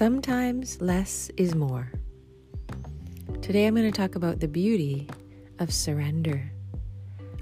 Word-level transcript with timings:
Sometimes 0.00 0.80
less 0.80 1.30
is 1.36 1.54
more. 1.54 1.92
Today 3.42 3.66
I'm 3.66 3.74
going 3.74 3.84
to 3.84 3.94
talk 3.94 4.14
about 4.14 4.40
the 4.40 4.48
beauty 4.48 5.06
of 5.58 5.70
surrender. 5.70 6.50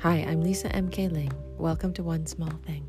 Hi, 0.01 0.27
I'm 0.29 0.41
Lisa 0.41 0.67
M.K. 0.75 1.07
Ling. 1.07 1.31
Welcome 1.57 1.93
to 1.93 2.03
One 2.03 2.27
Small 2.27 2.51
Thing. 2.67 2.85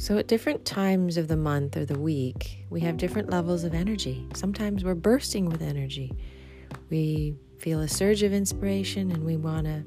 So, 0.00 0.18
at 0.18 0.26
different 0.26 0.64
times 0.64 1.18
of 1.18 1.28
the 1.28 1.36
month 1.36 1.76
or 1.76 1.84
the 1.84 2.00
week, 2.00 2.66
we 2.68 2.80
have 2.80 2.96
different 2.96 3.30
levels 3.30 3.62
of 3.62 3.72
energy. 3.72 4.26
Sometimes 4.34 4.82
we're 4.82 4.96
bursting 4.96 5.48
with 5.48 5.62
energy. 5.62 6.12
We 6.90 7.36
feel 7.60 7.78
a 7.78 7.86
surge 7.86 8.24
of 8.24 8.32
inspiration 8.32 9.12
and 9.12 9.24
we 9.24 9.36
want 9.36 9.66
to 9.66 9.84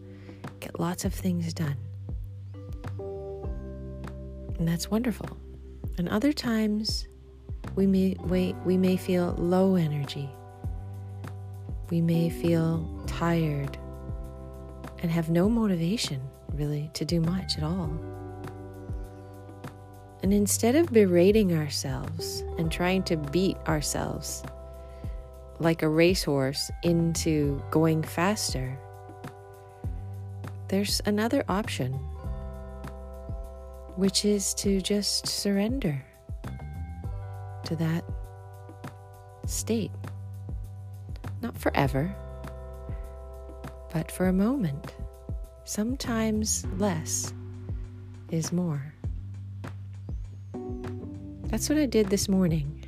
get 0.61 0.79
lots 0.79 1.03
of 1.03 1.13
things 1.13 1.53
done. 1.53 1.75
And 4.57 4.65
that's 4.65 4.89
wonderful. 4.89 5.37
And 5.97 6.09
other 6.09 6.33
times 6.33 7.07
we 7.75 7.87
may 7.87 8.15
wait, 8.21 8.55
we 8.65 8.77
may 8.77 8.97
feel 8.97 9.35
low 9.37 9.75
energy. 9.75 10.29
We 11.89 12.01
may 12.01 12.29
feel 12.29 12.87
tired 13.07 13.77
and 14.99 15.11
have 15.11 15.29
no 15.29 15.49
motivation 15.49 16.21
really 16.53 16.89
to 16.93 17.05
do 17.05 17.21
much 17.21 17.57
at 17.57 17.63
all. 17.63 17.91
And 20.23 20.33
instead 20.33 20.75
of 20.75 20.91
berating 20.91 21.55
ourselves 21.55 22.43
and 22.57 22.71
trying 22.71 23.03
to 23.03 23.17
beat 23.17 23.57
ourselves 23.67 24.43
like 25.59 25.83
a 25.83 25.89
racehorse 25.89 26.71
into 26.83 27.61
going 27.69 28.01
faster, 28.01 28.77
there's 30.67 31.01
another 31.05 31.45
option, 31.47 31.99
which 33.95 34.25
is 34.25 34.53
to 34.55 34.81
just 34.81 35.27
surrender 35.27 36.03
to 37.63 37.75
that 37.75 38.03
state. 39.45 39.91
Not 41.41 41.57
forever, 41.57 42.13
but 43.93 44.11
for 44.11 44.27
a 44.27 44.33
moment. 44.33 44.93
Sometimes 45.63 46.65
less 46.77 47.33
is 48.31 48.51
more. 48.51 48.93
That's 51.45 51.69
what 51.69 51.77
I 51.77 51.85
did 51.85 52.09
this 52.09 52.27
morning. 52.27 52.83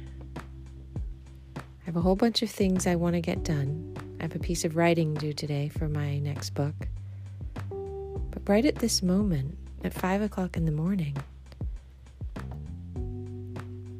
I 1.55 1.85
have 1.85 1.95
a 1.95 2.01
whole 2.01 2.15
bunch 2.15 2.41
of 2.41 2.49
things 2.49 2.85
I 2.85 2.95
want 2.95 3.15
to 3.15 3.21
get 3.21 3.43
done. 3.43 3.95
I 4.19 4.23
have 4.23 4.35
a 4.35 4.39
piece 4.39 4.65
of 4.65 4.75
writing 4.75 5.13
due 5.13 5.33
today 5.33 5.69
for 5.69 5.87
my 5.87 6.19
next 6.19 6.49
book. 6.51 6.75
But 7.69 8.41
right 8.47 8.65
at 8.65 8.75
this 8.75 9.01
moment, 9.01 9.57
at 9.83 9.93
five 9.93 10.21
o'clock 10.21 10.57
in 10.57 10.65
the 10.65 10.71
morning, 10.71 11.15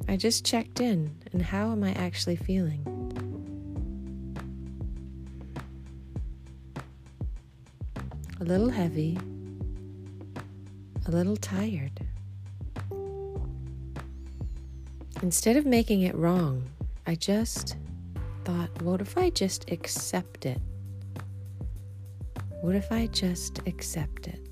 I 0.07 0.15
just 0.15 0.45
checked 0.45 0.79
in 0.79 1.15
and 1.33 1.41
how 1.41 1.71
am 1.71 1.83
I 1.83 1.91
actually 1.93 2.37
feeling? 2.37 2.83
A 8.39 8.43
little 8.43 8.69
heavy, 8.69 9.17
a 11.07 11.11
little 11.11 11.35
tired. 11.35 11.99
Instead 15.21 15.57
of 15.57 15.65
making 15.65 16.03
it 16.03 16.15
wrong, 16.15 16.63
I 17.05 17.15
just 17.15 17.75
thought, 18.45 18.69
what 18.81 19.01
if 19.01 19.17
I 19.17 19.29
just 19.29 19.69
accept 19.71 20.45
it? 20.45 20.61
What 22.61 22.75
if 22.75 22.91
I 22.91 23.07
just 23.07 23.59
accept 23.67 24.27
it? 24.27 24.46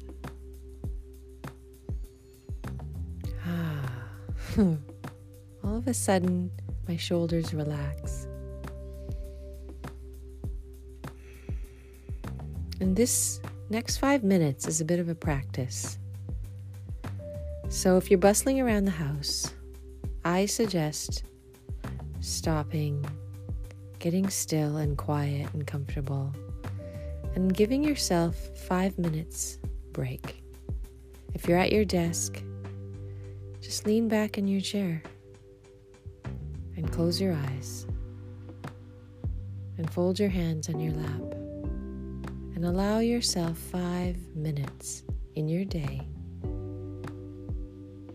All 4.58 5.78
of 5.78 5.88
a 5.88 5.94
sudden 5.94 6.52
my 6.88 6.96
shoulders 6.96 7.54
relax. 7.54 8.28
And 12.80 12.96
this 12.96 13.42
next 13.70 13.98
five 13.98 14.24
minutes 14.24 14.68
is 14.68 14.82
a 14.82 14.86
bit 14.86 15.00
of 15.00 15.10
a 15.10 15.16
practice. 15.16 15.98
So 17.70 17.98
if 17.98 18.10
you're 18.10 18.20
bustling 18.20 18.62
around 18.62 18.86
the 18.86 18.92
house, 18.92 19.54
I 20.24 20.46
suggest 20.46 21.24
stopping, 22.20 23.06
getting 24.00 24.30
still 24.30 24.78
and 24.78 24.98
quiet 24.98 25.54
and 25.54 25.66
comfortable, 25.66 26.34
and 27.36 27.54
giving 27.54 27.84
yourself 27.84 28.36
five 28.68 28.98
minutes 28.98 29.60
break. 29.92 30.44
If 31.34 31.48
you're 31.48 31.58
at 31.58 31.72
your 31.72 31.86
desk, 31.86 32.42
just 33.66 33.88
lean 33.88 34.08
back 34.08 34.38
in 34.38 34.48
your 34.48 34.62
chair 34.62 35.02
and 36.78 36.92
close 36.92 37.20
your 37.20 37.34
eyes 37.34 37.88
and 39.80 39.90
fold 39.92 40.20
your 40.20 40.30
hands 40.30 40.70
on 40.70 40.80
your 40.80 40.94
lap 40.94 41.34
and 42.54 42.64
allow 42.64 43.00
yourself 43.00 43.58
five 43.58 44.18
minutes 44.36 45.02
in 45.34 45.50
your 45.50 45.66
day 45.66 46.00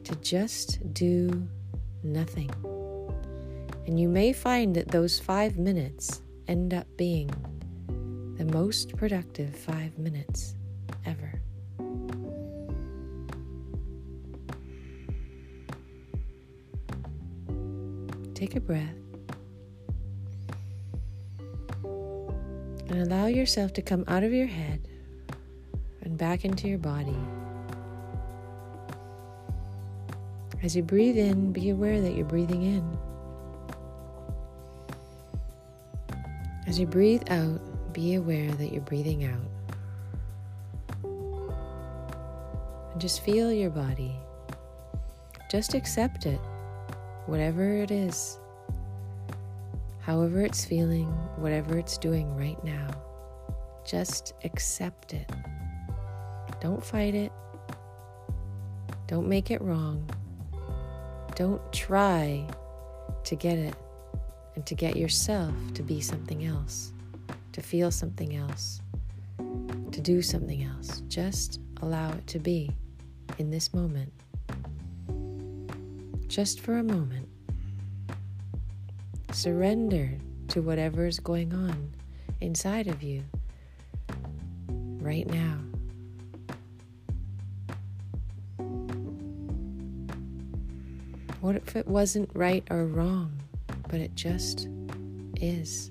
to 0.05 0.15
just 0.23 0.79
do 0.95 1.49
nothing. 2.05 2.51
And 3.89 3.99
you 3.99 4.09
may 4.09 4.33
find 4.33 4.77
that 4.77 4.87
those 4.87 5.19
five 5.19 5.59
minutes 5.59 6.23
end 6.47 6.73
up 6.73 6.87
being 6.97 7.29
the 8.39 8.45
most 8.45 8.97
productive 8.97 9.57
five 9.57 9.99
minutes 9.99 10.55
ever. 11.05 11.40
Take 18.41 18.57
a 18.57 18.61
breath 18.61 18.97
and 22.89 23.03
allow 23.03 23.27
yourself 23.27 23.75
to 23.75 23.83
come 23.83 24.03
out 24.09 24.23
of 24.23 24.33
your 24.33 24.47
head 24.47 24.81
and 26.01 26.17
back 26.17 26.47
into 26.47 26.67
your 26.67 26.79
body. 26.79 27.19
As 30.63 30.75
you 30.75 30.83
breathe 30.83 31.19
in, 31.19 31.53
be 31.53 31.69
aware 31.69 32.01
that 32.01 32.15
you're 32.15 32.25
breathing 32.25 32.63
in. 32.63 32.99
As 36.67 36.81
you 36.81 36.87
breathe 36.87 37.31
out, 37.31 37.61
be 37.93 38.15
aware 38.15 38.51
that 38.53 38.73
you're 38.73 38.81
breathing 38.81 39.27
out. 39.27 39.51
And 42.93 42.99
just 43.03 43.21
feel 43.23 43.53
your 43.53 43.69
body. 43.69 44.15
Just 45.51 45.75
accept 45.75 46.25
it 46.25 46.41
whatever 47.31 47.77
it 47.77 47.93
is, 47.93 48.41
however 50.01 50.41
it's 50.41 50.65
feeling, 50.65 51.07
whatever 51.37 51.79
it's 51.79 51.97
doing 51.97 52.37
right 52.37 52.63
now, 52.65 52.89
just 53.87 54.35
accept 54.43 55.15
it. 55.15 55.31
Don't 56.61 56.85
fight 56.85 57.15
it. 57.15 57.31
Don't 59.07 59.29
make 59.29 59.53
it 59.53 59.63
wrong. 59.63 60.11
Don't 61.37 61.63
try 61.73 62.45
to 63.23 63.37
get 63.37 63.59
it 63.59 63.77
and 64.57 64.67
to 64.67 64.75
get 64.75 64.97
yourself 64.97 65.55
to 65.75 65.85
be 65.85 66.01
something 66.01 66.45
else, 66.45 66.93
to 67.53 67.63
feel 67.63 67.93
something 67.93 68.35
else, 68.35 68.81
to 69.93 70.01
do 70.01 70.21
something 70.21 70.65
else. 70.65 71.03
Just 71.07 71.61
allow 71.81 72.11
it 72.11 72.27
to 72.27 72.41
be 72.41 72.73
in 73.39 73.53
this 73.53 73.73
moment 73.73 74.13
just 76.31 76.61
for 76.61 76.79
a 76.79 76.83
moment. 76.85 77.29
Surrender 79.33 80.17
to 80.47 80.63
whatever 80.63 81.05
is 81.07 81.19
going 81.19 81.53
on 81.53 81.91
inside 82.41 82.87
of 82.87 83.03
you 83.03 83.25
right 85.01 85.27
now. 85.27 85.59
What 91.41 91.57
if 91.57 91.75
it 91.75 91.89
wasn't 91.89 92.31
right 92.33 92.63
or 92.71 92.87
wrong, 92.87 93.33
but 93.89 93.99
it 93.99 94.15
just 94.15 94.69
is? 95.41 95.91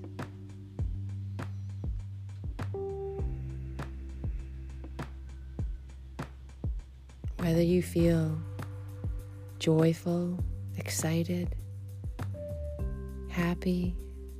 Whether 7.36 7.62
you 7.62 7.82
feel 7.82 8.38
joyful, 9.60 10.38
excited, 10.78 11.54
happy, 13.28 13.94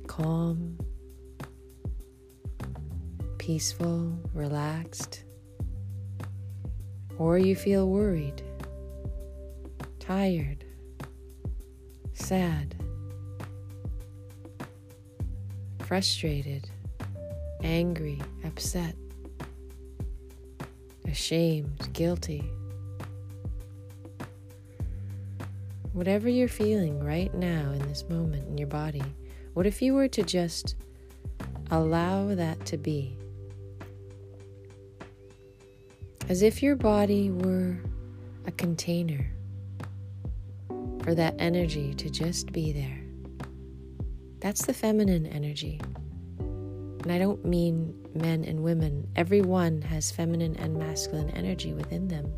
calm, 0.07 0.75
peaceful, 3.37 4.17
relaxed, 4.33 5.23
or 7.19 7.37
you 7.37 7.55
feel 7.55 7.87
worried, 7.87 8.41
tired, 9.99 10.65
sad, 12.13 12.73
frustrated, 15.81 16.67
angry, 17.61 18.19
upset, 18.43 18.95
ashamed, 21.05 21.93
guilty 21.93 22.43
whatever 26.01 26.27
you're 26.27 26.47
feeling 26.47 26.99
right 27.05 27.31
now 27.35 27.69
in 27.73 27.79
this 27.87 28.09
moment 28.09 28.47
in 28.47 28.57
your 28.57 28.67
body, 28.67 29.03
what 29.53 29.67
if 29.67 29.83
you 29.83 29.93
were 29.93 30.07
to 30.07 30.23
just 30.23 30.73
allow 31.69 32.33
that 32.33 32.65
to 32.65 32.75
be? 32.75 33.15
As 36.27 36.41
if 36.41 36.63
your 36.63 36.75
body 36.75 37.29
were 37.29 37.77
a 38.47 38.51
container 38.53 39.31
for 41.03 41.13
that 41.13 41.35
energy 41.37 41.93
to 41.93 42.09
just 42.09 42.51
be 42.51 42.71
there. 42.71 42.99
That's 44.39 44.65
the 44.65 44.73
feminine 44.73 45.27
energy. 45.27 45.79
And 46.39 47.11
I 47.11 47.19
don't 47.19 47.45
mean 47.45 47.93
men 48.15 48.43
and 48.43 48.63
women, 48.63 49.07
everyone 49.15 49.83
has 49.83 50.09
feminine 50.09 50.55
and 50.55 50.75
masculine 50.75 51.29
energy 51.29 51.75
within 51.75 52.07
them. 52.07 52.33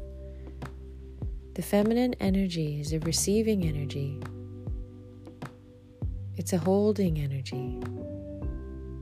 The 1.55 1.61
feminine 1.61 2.15
energy 2.19 2.81
is 2.81 2.93
a 2.93 2.99
receiving 3.01 3.63
energy, 3.63 4.19
it's 6.35 6.51
a 6.51 6.57
holding 6.57 7.19
energy, 7.19 7.79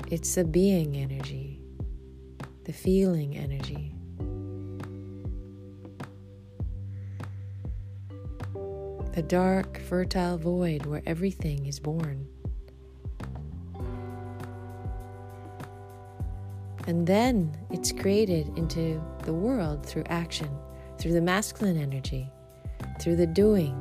it's 0.08 0.36
a 0.36 0.44
being 0.44 0.98
energy, 0.98 1.62
the 2.66 2.74
feeling 2.74 3.38
energy. 3.38 3.96
The 9.14 9.22
dark, 9.22 9.80
fertile 9.80 10.38
void 10.38 10.86
where 10.86 11.04
everything 11.06 11.68
is 11.68 11.80
born. 11.80 12.28
And 16.86 17.08
then 17.08 17.56
it's 17.70 17.94
created 17.94 18.50
into 18.58 19.02
the 19.24 19.34
world 19.34 19.86
through 19.86 20.04
action, 20.08 20.50
through 20.98 21.14
the 21.14 21.22
masculine 21.22 21.78
energy, 21.78 22.30
through 23.02 23.16
the 23.16 23.26
doing, 23.26 23.76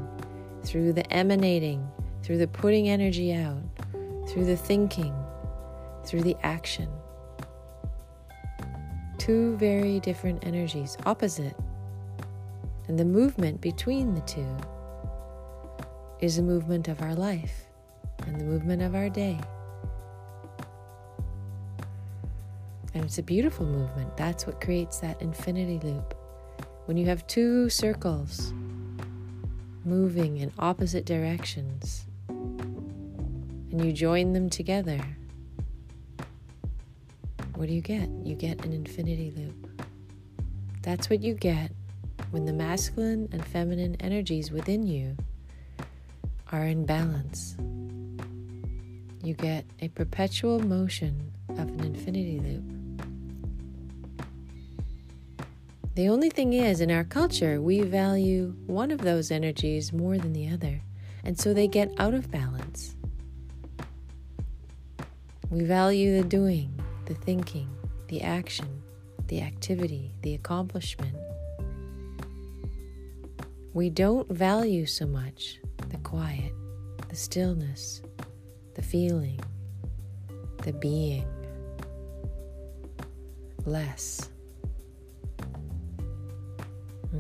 through 0.65 0.95
the 0.95 1.13
emanating, 1.13 1.87
through 2.23 2.39
the 2.39 2.49
putting 2.49 2.89
energy 2.89 3.35
out, 3.35 3.63
through 4.27 4.47
the 4.47 4.57
thinking, 4.57 5.15
through 6.07 6.23
the 6.23 6.37
action. 6.43 6.89
Two 9.19 9.57
very 9.59 10.01
different 10.01 10.47
energies, 10.47 10.97
opposite. 11.05 11.55
And 12.89 12.99
the 12.99 13.05
movement 13.05 13.61
between 13.61 14.15
the 14.15 14.23
two 14.23 14.57
is 16.21 16.37
the 16.37 16.43
movement 16.43 16.89
of 16.89 17.03
our 17.03 17.15
life 17.15 17.67
and 18.27 18.41
the 18.41 18.45
movement 18.45 18.81
of 18.81 18.95
our 18.95 19.11
day. 19.11 19.39
And 22.95 23.05
it's 23.05 23.19
a 23.19 23.23
beautiful 23.23 23.67
movement. 23.67 24.17
That's 24.17 24.47
what 24.47 24.63
creates 24.63 24.99
that 25.01 25.21
infinity 25.21 25.79
loop. 25.83 26.15
When 26.87 26.97
you 26.97 27.07
have 27.07 27.27
two 27.27 27.69
circles 27.69 28.53
moving 29.85 30.39
in 30.39 30.53
opposite 30.59 31.05
directions 31.05 32.07
and 32.29 33.85
you 33.85 33.93
join 33.93 34.33
them 34.33 34.51
together, 34.51 35.01
what 37.55 37.69
do 37.69 37.75
you 37.75 37.81
get? 37.81 38.09
You 38.25 38.35
get 38.35 38.65
an 38.65 38.73
infinity 38.73 39.33
loop. 39.37 39.83
That's 40.83 41.11
what 41.11 41.21
you 41.21 41.35
get 41.35 41.73
when 42.31 42.47
the 42.47 42.53
masculine 42.53 43.29
and 43.33 43.45
feminine 43.45 43.97
energies 44.01 44.51
within 44.51 44.87
you 44.87 45.17
are 46.53 46.65
in 46.65 46.87
balance. 46.87 47.57
You 49.23 49.35
get 49.35 49.67
a 49.81 49.89
perpetual 49.89 50.61
motion 50.61 51.33
of 51.51 51.69
an 51.69 51.85
infinity 51.85 52.41
loop. 52.41 52.70
The 56.01 56.09
only 56.09 56.31
thing 56.31 56.55
is, 56.55 56.81
in 56.81 56.91
our 56.91 57.05
culture, 57.05 57.61
we 57.61 57.83
value 57.83 58.55
one 58.67 58.91
of 58.91 59.03
those 59.03 59.31
energies 59.31 59.93
more 59.93 60.17
than 60.17 60.33
the 60.33 60.49
other, 60.49 60.81
and 61.25 61.39
so 61.39 61.53
they 61.53 61.69
get 61.69 61.93
out 61.99 62.15
of 62.15 62.31
balance. 62.31 62.97
We 65.51 65.63
value 65.63 66.17
the 66.17 66.27
doing, 66.27 66.73
the 67.05 67.13
thinking, 67.13 67.69
the 68.09 68.23
action, 68.23 68.83
the 69.27 69.43
activity, 69.43 70.15
the 70.23 70.33
accomplishment. 70.33 71.15
We 73.75 73.91
don't 73.91 74.27
value 74.33 74.87
so 74.87 75.07
much 75.07 75.61
the 75.91 75.99
quiet, 75.99 76.55
the 77.11 77.17
stillness, 77.17 78.01
the 78.73 78.81
feeling, 78.81 79.39
the 80.63 80.73
being. 80.73 81.29
Less. 83.67 84.31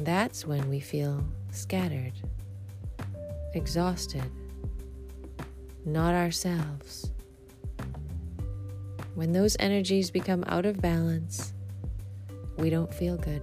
And 0.01 0.07
that's 0.07 0.47
when 0.47 0.71
we 0.71 0.81
feel 0.81 1.23
scattered, 1.51 2.15
exhausted, 3.53 4.25
not 5.85 6.15
ourselves. 6.15 7.13
When 9.15 9.33
those 9.33 9.59
energies 9.61 10.11
become 10.11 10.43
out 10.47 10.65
of 10.65 10.81
balance, 10.81 11.53
we 12.57 12.71
don't 12.71 12.95
feel 12.95 13.19
good. 13.19 13.43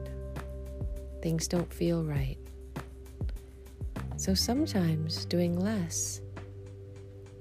Things 1.21 1.47
don't 1.47 1.71
feel 1.71 2.03
right. 2.03 2.39
So 4.15 4.33
sometimes 4.33 5.25
doing 5.25 5.59
less 5.59 6.21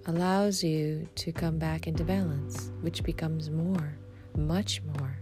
allows 0.04 0.62
you 0.62 1.08
to 1.14 1.32
come 1.32 1.58
back 1.58 1.86
into 1.86 2.04
balance, 2.04 2.70
which 2.82 3.02
becomes 3.02 3.48
more, 3.48 3.96
much 4.36 4.82
more, 4.98 5.16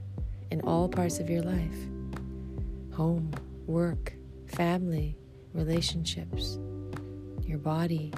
in 0.50 0.61
all 0.62 0.88
parts 0.88 1.20
of 1.20 1.31
your 1.31 1.43
life 1.43 1.79
home, 2.93 3.31
work, 3.67 4.15
family, 4.47 5.17
relationships, 5.53 6.59
your 7.43 7.59
body. 7.59 8.13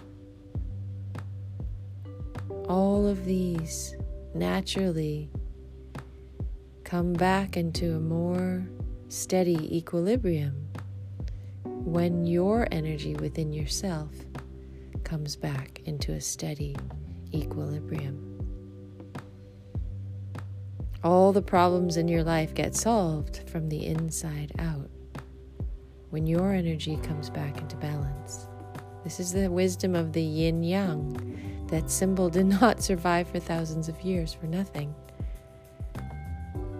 All 2.68 3.06
of 3.06 3.24
these 3.24 3.96
naturally 4.34 5.30
come 6.84 7.12
back 7.12 7.56
into 7.56 7.96
a 7.96 8.00
more 8.00 8.66
steady 9.08 9.76
equilibrium 9.76 10.68
when 11.64 12.26
your 12.26 12.66
energy 12.72 13.14
within 13.14 13.52
yourself 13.52 14.10
comes 15.04 15.36
back 15.36 15.80
into 15.84 16.12
a 16.12 16.20
steady 16.20 16.76
equilibrium. 17.32 18.22
All 21.04 21.32
the 21.32 21.42
problems 21.42 21.96
in 21.96 22.08
your 22.08 22.24
life 22.24 22.54
get 22.54 22.74
solved 22.74 23.48
from 23.48 23.68
the 23.68 23.86
inside 23.86 24.52
out 24.58 24.90
when 26.10 26.26
your 26.26 26.52
energy 26.52 26.96
comes 26.98 27.30
back 27.30 27.58
into 27.58 27.76
balance. 27.76 28.48
This 29.04 29.20
is 29.20 29.32
the 29.32 29.50
wisdom 29.50 29.94
of 29.94 30.12
the 30.12 30.22
yin 30.22 30.62
yang. 30.62 31.66
That 31.68 31.90
symbol 31.90 32.28
did 32.28 32.46
not 32.60 32.82
survive 32.82 33.28
for 33.28 33.38
thousands 33.38 33.88
of 33.88 34.00
years 34.02 34.32
for 34.32 34.46
nothing. 34.46 34.94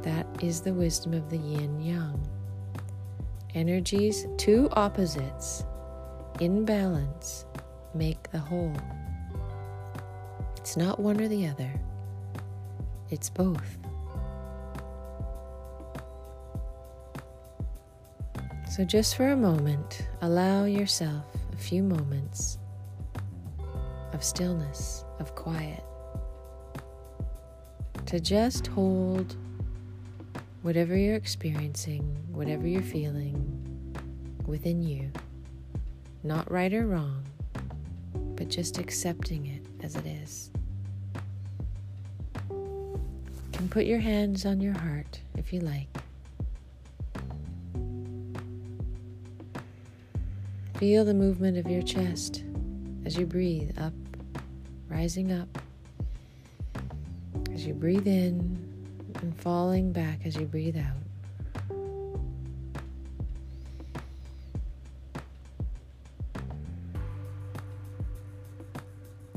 That 0.03 0.27
is 0.43 0.61
the 0.61 0.73
wisdom 0.73 1.15
of 1.15 1.31
the 1.31 1.39
yin 1.39 1.81
yang. 1.81 2.21
Energies, 3.55 4.27
two 4.37 4.69
opposites, 4.73 5.65
in 6.41 6.65
balance, 6.65 7.47
make 7.95 8.31
the 8.31 8.39
whole. 8.39 8.77
It's 10.57 10.77
not 10.77 11.01
one 11.01 11.21
or 11.21 11.29
the 11.29 11.47
other, 11.47 11.73
it's 13.11 13.31
both. 13.31 13.79
So, 18.77 18.85
just 18.85 19.17
for 19.17 19.31
a 19.31 19.37
moment, 19.37 20.07
allow 20.21 20.67
yourself 20.67 21.25
a 21.51 21.57
few 21.57 21.83
moments 21.83 22.59
of 24.13 24.23
stillness, 24.23 25.03
of 25.19 25.35
quiet, 25.35 25.83
to 28.05 28.21
just 28.21 28.67
hold 28.67 29.35
whatever 30.61 30.95
you're 30.95 31.15
experiencing, 31.15 32.03
whatever 32.33 32.67
you're 32.67 32.83
feeling 32.83 33.35
within 34.45 34.83
you. 34.83 35.11
Not 36.23 36.51
right 36.51 36.75
or 36.75 36.87
wrong, 36.87 37.25
but 38.35 38.51
just 38.51 38.77
accepting 38.77 39.47
it 39.47 39.65
as 39.83 39.97
it 39.97 40.05
is. 40.05 40.51
You 42.51 43.01
can 43.53 43.71
put 43.71 43.87
your 43.87 44.01
hands 44.01 44.45
on 44.45 44.61
your 44.61 44.75
heart 44.75 45.19
if 45.35 45.51
you 45.51 45.61
like. 45.61 45.89
Feel 50.79 51.07
the 51.07 51.15
movement 51.15 51.57
of 51.57 51.71
your 51.71 51.81
chest 51.81 52.45
as 53.07 53.17
you 53.17 53.25
breathe 53.25 53.71
up, 53.79 53.95
rising 54.91 55.33
up. 55.33 55.49
As 57.51 57.67
you 57.67 57.73
breathe 57.73 58.07
in 58.07 58.59
and 59.23 59.41
falling 59.41 59.91
back 59.91 60.27
as 60.27 60.37
you 60.37 60.45
breathe 60.45 60.77
out. 60.77 61.73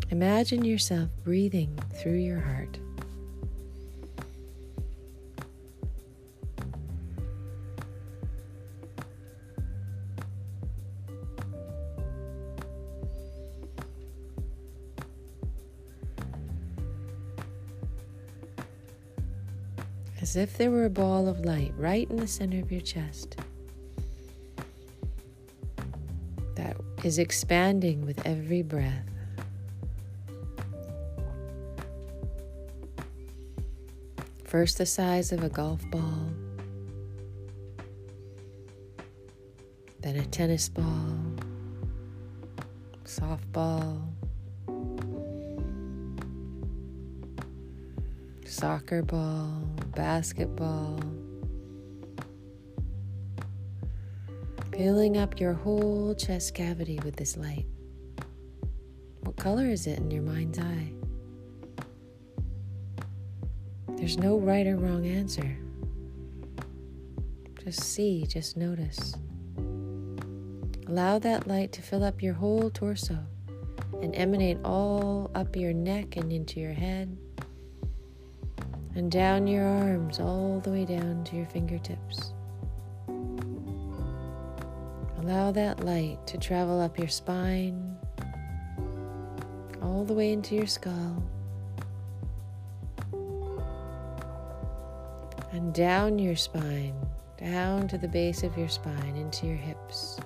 Imagine 0.09 0.65
yourself 0.65 1.09
breathing 1.23 1.79
through 1.93 2.17
your 2.17 2.41
heart. 2.41 2.77
If 20.39 20.57
there 20.57 20.71
were 20.71 20.85
a 20.85 20.89
ball 20.89 21.27
of 21.27 21.43
light 21.45 21.73
right 21.77 22.09
in 22.09 22.17
the 22.17 22.27
center 22.27 22.59
of 22.59 22.71
your 22.71 22.81
chest 22.81 23.35
that 26.55 26.75
is 27.03 27.19
expanding 27.19 28.05
with 28.05 28.25
every 28.25 28.61
breath. 28.61 29.05
First, 34.43 34.77
the 34.77 34.85
size 34.85 35.31
of 35.31 35.43
a 35.43 35.49
golf 35.49 35.81
ball, 35.91 36.31
then 40.01 40.15
a 40.15 40.25
tennis 40.25 40.69
ball, 40.69 41.15
softball, 43.05 44.08
soccer 48.59 49.01
ball, 49.01 49.63
basketball, 49.95 50.99
filling 54.73 55.15
up 55.15 55.39
your 55.39 55.53
whole 55.53 56.13
chest 56.13 56.55
cavity 56.55 56.99
with 57.05 57.15
this 57.15 57.37
light. 57.37 57.65
What 59.21 59.37
color 59.37 59.67
is 59.67 59.87
it 59.87 59.99
in 59.99 60.11
your 60.11 60.23
mind's 60.23 60.59
eye? 60.59 60.91
There's 63.95 64.17
no 64.17 64.37
right 64.37 64.67
or 64.67 64.75
wrong 64.75 65.05
answer. 65.05 65.55
Just 67.63 67.81
see, 67.81 68.25
just 68.27 68.57
notice. 68.57 69.15
Allow 70.85 71.19
that 71.19 71.47
light 71.47 71.71
to 71.71 71.81
fill 71.81 72.03
up 72.03 72.21
your 72.21 72.33
whole 72.33 72.69
torso 72.71 73.19
and 74.01 74.13
emanate 74.17 74.57
all 74.65 75.31
up 75.33 75.55
your 75.55 75.71
neck 75.71 76.17
and 76.17 76.29
into 76.33 76.59
your 76.59 76.73
head 76.73 77.17
and 78.95 79.11
down 79.11 79.47
your 79.47 79.65
arms 79.65 80.19
all 80.19 80.59
the 80.59 80.71
way 80.71 80.85
down 80.85 81.23
to 81.25 81.35
your 81.35 81.45
fingertips. 81.45 82.33
Allow 85.21 85.51
that 85.51 85.85
light 85.85 86.25
to 86.27 86.37
travel 86.37 86.79
up 86.81 86.97
your 86.97 87.07
spine, 87.07 87.95
all 89.81 90.03
the 90.05 90.13
way 90.13 90.31
into 90.33 90.55
your 90.55 90.67
skull. 90.67 91.23
And 95.51 95.73
down 95.73 96.19
your 96.19 96.35
spine, 96.35 96.95
down 97.37 97.87
to 97.89 97.97
the 97.97 98.07
base 98.07 98.43
of 98.43 98.57
your 98.57 98.69
spine, 98.69 99.15
into 99.15 99.45
your 99.45 99.55
hips, 99.55 100.19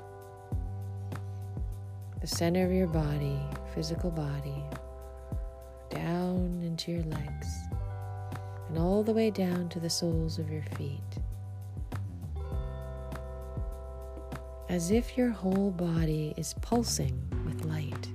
the 2.22 2.28
center 2.28 2.66
of 2.66 2.72
your 2.72 2.88
body, 2.88 3.40
physical 3.74 4.12
body, 4.12 4.64
down 5.90 6.62
into 6.64 6.92
your 6.92 7.04
legs, 7.04 7.63
and 8.74 8.82
all 8.82 9.04
the 9.04 9.12
way 9.12 9.30
down 9.30 9.70
to 9.70 9.80
the 9.80 9.90
soles 9.90 10.40
of 10.40 10.50
your 10.50 10.64
feet. 10.76 11.00
As 14.68 14.90
if 14.90 15.16
your 15.16 15.30
whole 15.30 15.70
body 15.70 16.34
is 16.38 16.56
pulsing 16.60 17.22
with 17.46 17.66
light. 17.66 18.10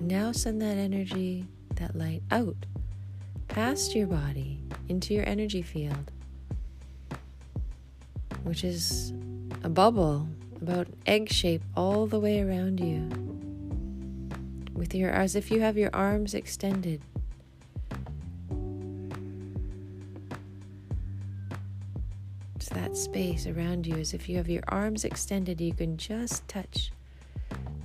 now 0.00 0.32
send 0.32 0.60
that 0.60 0.76
energy, 0.76 1.46
that 1.76 1.94
light 1.94 2.22
out 2.30 2.56
past 3.48 3.94
your 3.94 4.06
body 4.06 4.60
into 4.88 5.14
your 5.14 5.26
energy 5.26 5.62
field, 5.62 6.10
which 8.44 8.64
is 8.64 9.12
a 9.62 9.68
bubble 9.68 10.26
about 10.62 10.86
egg 11.06 11.28
shape 11.30 11.62
all 11.76 12.06
the 12.06 12.20
way 12.20 12.40
around 12.40 12.78
you. 12.78 13.08
With 14.72 14.94
your 14.94 15.10
as 15.10 15.34
if 15.34 15.50
you 15.50 15.60
have 15.60 15.76
your 15.76 15.90
arms 15.92 16.34
extended. 16.34 17.02
That 22.72 22.96
space 22.96 23.46
around 23.46 23.86
you 23.86 23.96
as 23.96 24.14
if 24.14 24.30
you 24.30 24.38
have 24.38 24.48
your 24.48 24.62
arms 24.68 25.04
extended, 25.04 25.60
you 25.60 25.74
can 25.74 25.98
just 25.98 26.48
touch 26.48 26.90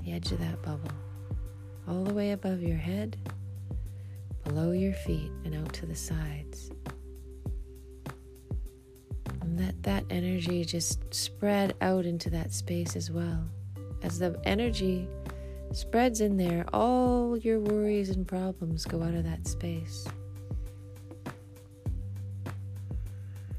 the 0.05 0.13
edge 0.13 0.31
of 0.31 0.39
that 0.39 0.61
bubble 0.61 0.91
all 1.89 2.05
the 2.05 2.13
way 2.13 2.31
above 2.31 2.61
your 2.61 2.77
head, 2.77 3.17
below 4.45 4.71
your 4.71 4.93
feet, 4.93 5.29
and 5.43 5.55
out 5.55 5.73
to 5.73 5.85
the 5.85 5.95
sides. 5.95 6.71
And 9.57 9.65
let 9.65 9.83
that 9.83 10.03
energy 10.11 10.63
just 10.65 11.11
spread 11.11 11.75
out 11.81 12.05
into 12.05 12.29
that 12.29 12.51
space 12.53 12.95
as 12.95 13.09
well. 13.09 13.43
As 14.03 14.19
the 14.19 14.39
energy 14.43 15.07
spreads 15.71 16.21
in 16.21 16.37
there, 16.37 16.63
all 16.73 17.35
your 17.37 17.59
worries 17.59 18.11
and 18.11 18.27
problems 18.27 18.85
go 18.85 19.01
out 19.01 19.15
of 19.15 19.23
that 19.23 19.47
space. 19.47 20.05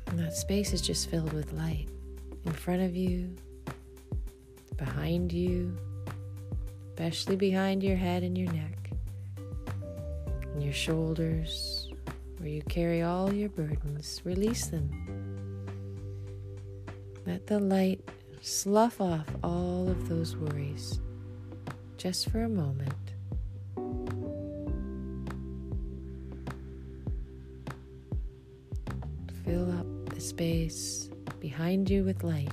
And 0.06 0.18
that 0.20 0.34
space 0.34 0.72
is 0.72 0.80
just 0.80 1.10
filled 1.10 1.32
with 1.32 1.52
light 1.52 1.88
in 2.44 2.52
front 2.52 2.82
of 2.82 2.94
you, 2.94 3.34
behind 4.76 5.32
you, 5.32 5.76
especially 6.90 7.36
behind 7.36 7.82
your 7.82 7.96
head 7.96 8.22
and 8.22 8.38
your 8.38 8.52
neck, 8.52 8.90
and 10.52 10.62
your 10.62 10.72
shoulders, 10.72 11.90
where 12.36 12.50
you 12.50 12.62
carry 12.62 13.02
all 13.02 13.32
your 13.32 13.48
burdens. 13.48 14.20
Release 14.24 14.66
them. 14.66 15.07
Let 17.28 17.46
the 17.46 17.58
light 17.58 18.00
slough 18.40 19.02
off 19.02 19.26
all 19.44 19.86
of 19.86 20.08
those 20.08 20.34
worries 20.34 20.98
just 21.98 22.30
for 22.30 22.44
a 22.44 22.48
moment. 22.48 22.94
Fill 29.44 29.70
up 29.72 30.14
the 30.14 30.20
space 30.22 31.10
behind 31.38 31.90
you 31.90 32.02
with 32.02 32.24
light. 32.24 32.48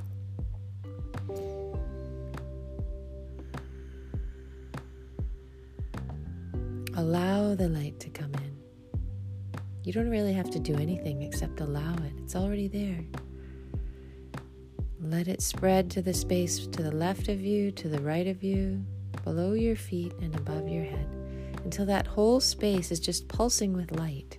Allow 6.98 7.56
the 7.56 7.70
light 7.70 7.98
to 8.02 8.10
come 8.10 8.34
in. 8.34 8.58
You 9.86 9.94
don't 9.94 10.10
really 10.10 10.34
have 10.34 10.50
to 10.52 10.60
do 10.60 10.76
anything 10.76 11.22
except 11.22 11.62
allow 11.62 11.94
it, 11.94 12.12
it's 12.22 12.36
already 12.36 12.68
there. 12.68 13.06
Let 15.02 15.28
it 15.28 15.42
spread 15.42 15.92
to 15.92 16.02
the 16.02 16.14
space 16.14 16.68
to 16.68 16.84
the 16.84 16.92
left 16.92 17.28
of 17.28 17.42
you, 17.42 17.72
to 17.72 17.90
the 17.90 18.02
right 18.02 18.28
of 18.28 18.44
you, 18.44 18.84
below 19.24 19.54
your 19.54 19.76
feet, 19.76 20.14
and 20.22 20.36
above 20.36 20.68
your 20.68 20.84
head 20.84 21.08
until 21.66 21.86
that 21.88 22.06
whole 22.06 22.40
space 22.40 22.92
is 22.92 23.00
just 23.00 23.28
pulsing 23.28 23.74
with 23.74 23.92
light. 23.92 24.38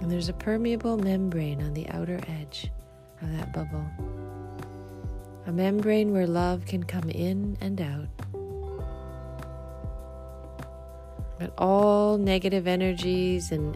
And 0.00 0.10
there's 0.10 0.28
a 0.28 0.32
permeable 0.32 0.96
membrane 0.96 1.60
on 1.60 1.74
the 1.74 1.88
outer 1.90 2.20
edge 2.28 2.70
of 3.20 3.30
that 3.36 3.52
bubble 3.52 3.84
a 5.46 5.52
membrane 5.52 6.12
where 6.12 6.28
love 6.28 6.64
can 6.64 6.84
come 6.84 7.10
in 7.10 7.56
and 7.60 7.80
out. 7.80 8.06
But 11.40 11.54
all 11.56 12.18
negative 12.18 12.68
energies 12.68 13.50
and 13.50 13.74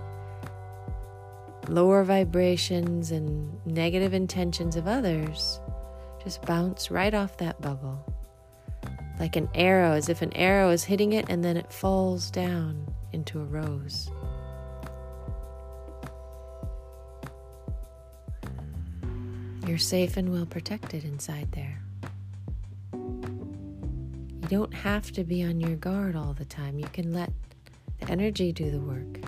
lower 1.68 2.04
vibrations 2.04 3.10
and 3.10 3.58
negative 3.64 4.12
intentions 4.12 4.76
of 4.76 4.86
others 4.86 5.60
just 6.22 6.42
bounce 6.42 6.90
right 6.90 7.14
off 7.14 7.38
that 7.38 7.62
bubble. 7.62 8.04
Like 9.18 9.36
an 9.36 9.48
arrow, 9.54 9.92
as 9.92 10.10
if 10.10 10.20
an 10.20 10.32
arrow 10.34 10.68
is 10.70 10.84
hitting 10.84 11.14
it 11.14 11.24
and 11.30 11.42
then 11.42 11.56
it 11.56 11.72
falls 11.72 12.30
down 12.30 12.86
into 13.12 13.40
a 13.40 13.44
rose. 13.44 14.10
You're 19.66 19.78
safe 19.78 20.18
and 20.18 20.30
well 20.30 20.44
protected 20.44 21.04
inside 21.04 21.50
there. 21.52 21.80
You 22.92 24.50
don't 24.50 24.74
have 24.74 25.10
to 25.12 25.24
be 25.24 25.42
on 25.42 25.58
your 25.58 25.76
guard 25.76 26.14
all 26.14 26.34
the 26.34 26.44
time. 26.44 26.78
You 26.78 26.88
can 26.92 27.14
let 27.14 27.32
energy 28.14 28.52
do 28.52 28.70
the 28.70 28.78
work. 28.78 29.18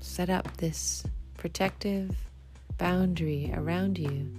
Set 0.00 0.30
up 0.30 0.56
this 0.56 1.04
protective 1.36 2.16
boundary 2.78 3.52
around 3.54 3.98
you 3.98 4.32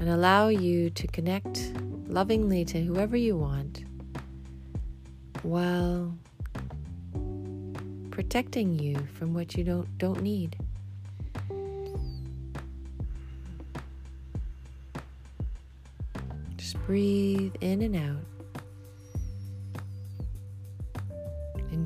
and 0.00 0.08
allow 0.08 0.48
you 0.48 0.90
to 0.90 1.06
connect 1.06 1.70
lovingly 2.08 2.64
to 2.64 2.82
whoever 2.82 3.16
you 3.16 3.36
want 3.36 3.84
while 5.44 6.12
protecting 8.10 8.76
you 8.76 8.96
from 9.16 9.34
what 9.34 9.56
you 9.56 9.62
don't 9.62 9.86
don't 9.98 10.20
need. 10.20 10.56
Breathe 16.86 17.54
in 17.60 17.82
and 17.82 17.96
out. 17.96 18.24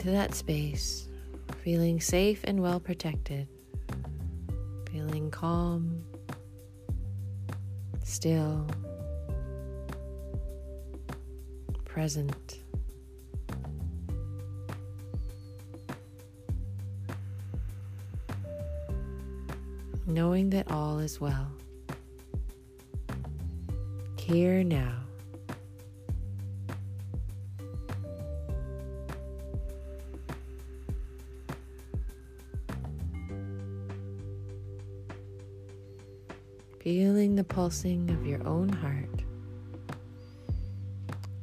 into 0.01 0.11
that 0.11 0.35
space, 0.35 1.09
feeling 1.63 2.01
safe 2.01 2.41
and 2.45 2.61
well 2.61 2.81
protected, 2.81 3.47
feeling 4.91 5.31
calm, 5.31 6.03
still, 8.03 8.67
present. 11.85 12.61
Knowing 20.07 20.49
that 20.51 20.71
all 20.71 20.99
is 20.99 21.21
well. 21.21 21.51
Here 24.31 24.63
now. 24.63 24.95
feeling 36.79 37.35
the 37.35 37.43
pulsing 37.45 38.09
of 38.11 38.25
your 38.25 38.43
own 38.47 38.69
heart, 38.69 39.25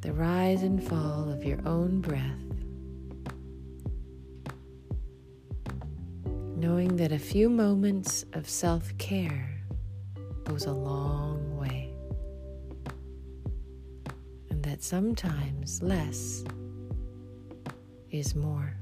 the 0.02 0.14
rise 0.14 0.64
and 0.64 0.82
fall 0.82 1.30
of 1.30 1.44
your 1.44 1.60
own 1.68 2.00
breath, 2.00 2.24
knowing 6.56 6.96
that 6.96 7.12
a 7.12 7.20
few 7.20 7.50
moments 7.50 8.24
of 8.32 8.50
self 8.50 8.98
care 8.98 9.62
goes 10.46 10.66
a 10.66 10.72
long 10.72 11.58
way, 11.58 11.77
that 14.78 14.84
sometimes 14.84 15.82
less 15.82 16.44
is 18.12 18.36
more. 18.36 18.77